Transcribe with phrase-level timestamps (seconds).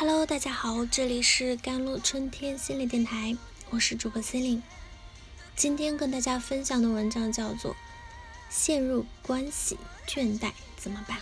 [0.00, 3.36] Hello，大家好，这里是甘露春天心理电台，
[3.68, 4.62] 我是主播 c e l i n e
[5.54, 7.74] 今天跟大家分享的文章叫做
[8.48, 9.76] 《陷入关系
[10.06, 11.18] 倦怠怎么办》。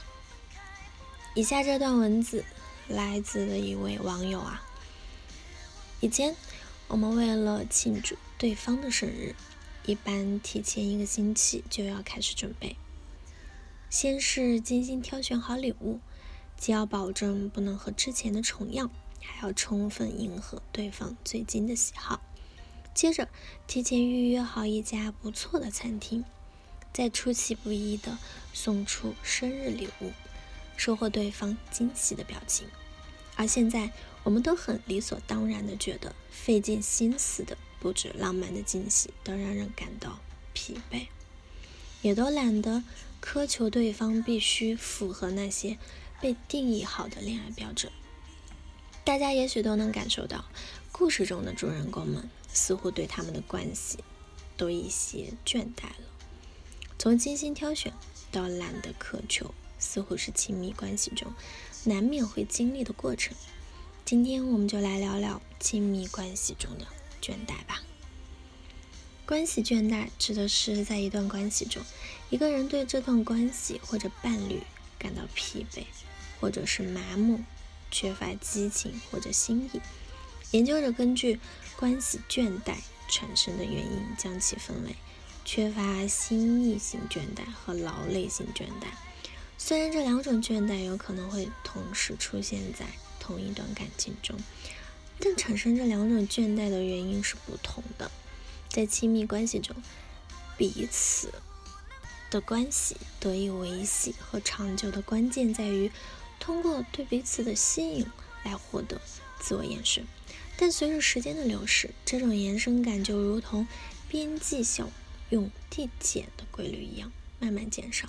[1.34, 2.44] 以下这段文字
[2.86, 4.62] 来自的一位网友啊。
[5.98, 6.36] 以前
[6.86, 9.34] 我们为了庆祝对方的生日，
[9.86, 12.76] 一般提前一个星期就要开始准备，
[13.90, 15.98] 先是精心挑选好礼物。
[16.58, 18.90] 既要保证不能和之前的重样，
[19.22, 22.20] 还要充分迎合对方最近的喜好。
[22.92, 23.28] 接着，
[23.68, 26.24] 提前预约好一家不错的餐厅，
[26.92, 28.18] 再出其不意地
[28.52, 30.10] 送出生日礼物，
[30.76, 32.66] 收获对方惊喜的表情。
[33.36, 33.92] 而现在，
[34.24, 40.18] 我们都很理所当然地觉得，费尽心思的布置浪漫的惊喜都让人感到
[40.52, 41.06] 疲惫，
[42.02, 42.82] 也都懒得
[43.22, 45.78] 苛求对方必须符合那些。
[46.20, 47.92] 被定义好的恋爱标准，
[49.04, 50.44] 大家也许都能感受到，
[50.90, 53.98] 故事中的主人公们似乎对他们的关系
[54.56, 56.08] 都一些倦怠了。
[56.98, 57.92] 从精心挑选
[58.32, 61.32] 到懒得苛求，似乎是亲密关系中
[61.84, 63.36] 难免会经历的过程。
[64.04, 66.86] 今天我们就来聊聊亲密关系中的
[67.22, 67.82] 倦怠吧。
[69.24, 71.82] 关系倦怠指的是在一段关系中，
[72.30, 74.62] 一个人对这段关系或者伴侣
[74.98, 75.84] 感到疲惫。
[76.40, 77.40] 或者是麻木、
[77.90, 79.80] 缺乏激情或者心意。
[80.50, 81.38] 研究者根据
[81.76, 82.76] 关系倦怠
[83.10, 84.96] 产生的原因，将其分为
[85.44, 88.88] 缺乏心意性倦怠和劳累性倦怠。
[89.58, 92.86] 虽然这两种倦怠有可能会同时出现在
[93.18, 94.36] 同一段感情中，
[95.18, 98.10] 但产生这两种倦怠的原因是不同的。
[98.68, 99.74] 在亲密关系中，
[100.56, 101.32] 彼此
[102.30, 105.90] 的关系得以维系和长久的关键在于。
[106.48, 108.06] 通过对彼此的吸引
[108.42, 108.98] 来获得
[109.38, 110.06] 自我延伸，
[110.56, 113.68] 但随着时间的流逝，这种延伸感就如同
[114.08, 114.88] 边际效
[115.28, 118.08] 用递减的规律一样，慢慢减少，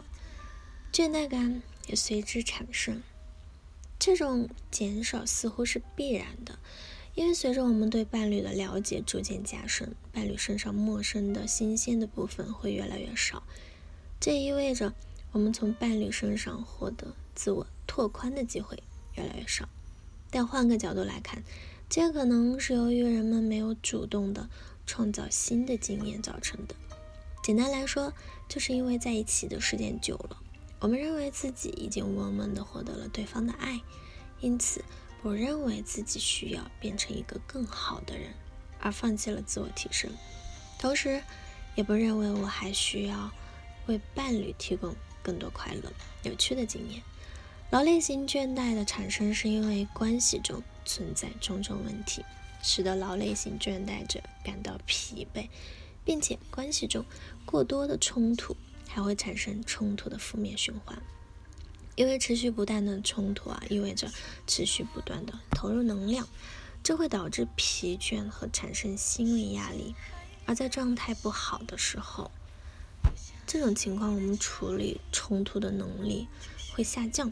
[0.94, 3.04] 倦怠感也随之产生。
[4.00, 6.58] 这种减少似乎是必然的，
[7.16, 13.44] 因为随着我们对伴侣的了解逐渐加深，伴侣身上陌生的新鲜的部分会越来越少，
[14.18, 14.94] 这意味着
[15.34, 17.68] 我们从伴侣身上获得自我。
[17.90, 18.84] 拓宽的机会
[19.16, 19.68] 越来越少，
[20.30, 21.44] 但换个角度来看，
[21.90, 24.48] 这可能是由于人们没有主动的
[24.86, 26.76] 创造新的经验造成的。
[27.44, 28.14] 简单来说，
[28.48, 30.38] 就是因为在一起的时间久了，
[30.80, 33.82] 我们认为自己已经稳稳的获得了对方的爱，
[34.40, 34.86] 因此
[35.24, 38.32] 不认为自己需要变成一个更好的人，
[38.80, 40.12] 而放弃了自我提升，
[40.78, 41.24] 同时
[41.74, 43.32] 也不认为我还需要
[43.88, 47.02] 为伴侣提供更多快乐、有趣的经验。
[47.72, 52.26] 劳累型倦怠的产生，是因为关系中存在种种问题，
[52.64, 55.48] 使得劳累型倦怠者感到疲惫，
[56.04, 57.06] 并且关系中
[57.46, 58.58] 过多的冲突
[58.88, 61.00] 还会产生冲突的负面循环。
[61.96, 64.10] 因为持续不断的冲突啊，意味着
[64.48, 66.28] 持续不断的投入能量，
[66.82, 69.94] 这会导致疲倦和产生心理压力。
[70.48, 72.32] 而在状态不好的时候，
[73.46, 76.28] 这种情况我们处理冲突的能力
[76.74, 77.32] 会下降。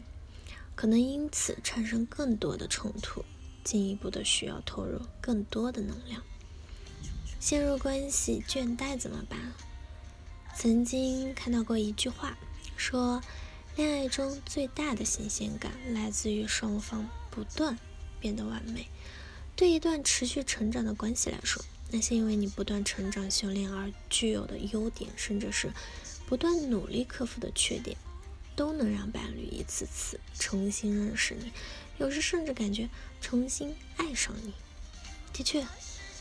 [0.78, 3.24] 可能因此产生更多的冲突，
[3.64, 6.22] 进一步的需要投入更多的能量。
[7.40, 9.40] 陷入关系倦怠怎么办？
[10.54, 12.38] 曾经看到过一句话，
[12.76, 13.20] 说
[13.74, 17.76] 恋爱中最大的新鲜感来自于双方不断
[18.20, 18.86] 变得完美。
[19.56, 21.60] 对一段持续成长的关系来说，
[21.90, 25.72] 那些因为你不断成长修炼而具有的优点，甚至是
[26.28, 27.96] 不断努力克服的缺点。
[28.58, 31.52] 都能让伴侣一次次重新认识你，
[31.98, 32.88] 有时甚至感觉
[33.20, 34.52] 重新爱上你。
[35.32, 35.64] 的确，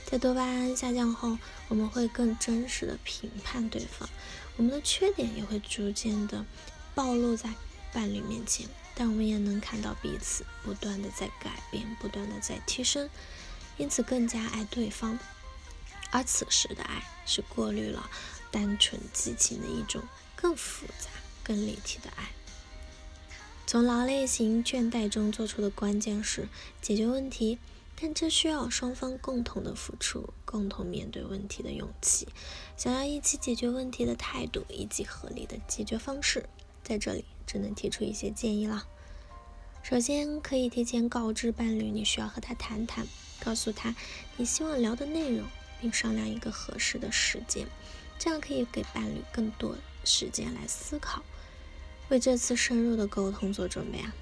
[0.06, 4.08] 在多巴胺下降后，我们会更真实的评判对方，
[4.56, 6.46] 我们的缺点也会逐渐的
[6.94, 7.50] 暴露在
[7.92, 8.68] 伴侣面前。
[8.94, 13.10] 但我们也能看到彼此不断的在改变，不断的在提升，
[13.78, 15.18] 因此更加爱对方。
[16.12, 18.07] 而此时的爱是过滤了
[18.51, 20.04] 单纯激情的一种
[20.36, 21.10] 更复杂。
[21.48, 22.28] 更立体的爱。
[23.66, 26.50] 从劳累型倦怠中做出的关键是
[26.82, 27.58] 解决问题，
[27.96, 32.28] 但这需要双方共同的付出，共同面对问题的勇气，
[32.76, 36.50] 想要一起解决问题的态度以及合理的解决方式。
[36.84, 38.86] 在这里只能提出一些建议了。
[39.84, 43.08] 首先，可以提前告知伴侣你需要和他谈谈，
[43.40, 43.96] 告诉他
[44.36, 45.46] 你希望聊的内容，
[45.82, 47.68] 并商量一个合适的时间，
[48.18, 51.24] 这样可以给伴侣更多时间来思考。
[52.09, 54.13] 为这次深入的沟通做准备啊！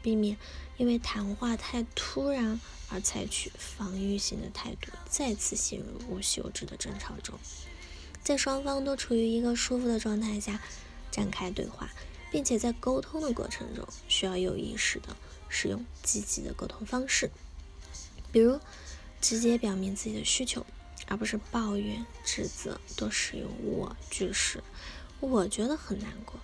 [0.00, 0.36] 避免
[0.76, 7.38] 因为谈话太突然而采取防御性的态度，再次陷入无休止的争吵中。
[8.22, 10.60] 在双方都处于一个舒服的状态下
[11.10, 11.90] 展开对话，
[12.30, 15.16] 并且在沟通的过程中，需要有意识的
[15.48, 17.30] 使用积极的沟通方式，
[18.30, 18.60] 比如
[19.20, 20.64] 直接表明自己的需求，
[21.06, 24.62] 而不是抱怨、指责，多使用我句式。
[25.20, 26.40] 我觉得很难过，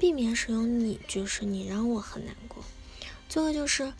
[0.00, 2.64] 避免使用你就是，你让我很难过。
[3.28, 3.92] 最后就是，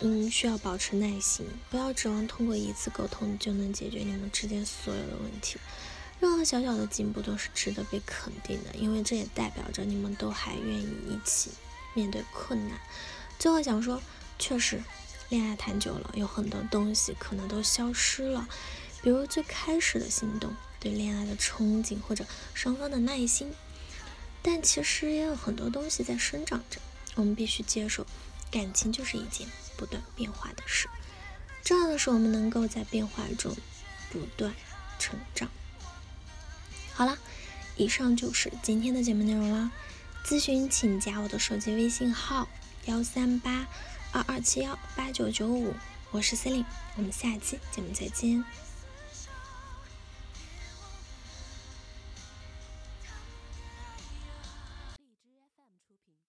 [0.00, 5.58] 嗯，需要保持耐心，不要指望通过一次沟通就能解决你们之间所有的问题。
[6.20, 11.52] 任何小小的进步都是值得被肯定的，因为这也代表着你们都还愿意一起
[11.94, 12.78] 面对困难。
[13.38, 14.02] 最后想说，
[14.38, 14.82] 确实，
[15.30, 18.46] 恋爱谈久了，有很多东西可能都消失了，
[19.00, 20.54] 比如最开始的心动。
[20.78, 22.24] 对恋爱的憧憬，或者
[22.54, 23.52] 双方的耐心，
[24.42, 26.80] 但其实也有很多东西在生长着。
[27.16, 28.06] 我们必须接受，
[28.50, 29.46] 感情就是一件
[29.76, 30.88] 不断变化的事。
[31.62, 33.54] 重要的是，我们能够在变化中
[34.10, 34.54] 不断
[34.98, 35.50] 成长。
[36.94, 37.18] 好了，
[37.76, 39.70] 以上就是今天的节目内容了。
[40.24, 42.48] 咨询请加我的手机微信号：
[42.86, 43.66] 幺三八
[44.12, 45.74] 二二七幺八九九五，
[46.10, 46.66] 我是 c e l i n e
[46.96, 48.44] 我们下期节目再见。